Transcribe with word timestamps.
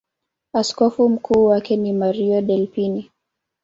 Askofu 0.53 1.09
mkuu 1.09 1.45
wake 1.45 1.77
ni 1.77 1.93
Mario 1.93 2.41
Delpini. 2.41 3.11